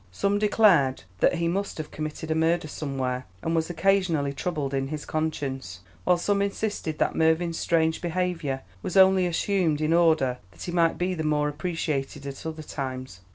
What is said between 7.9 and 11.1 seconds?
behaviour was only assumed in order that he might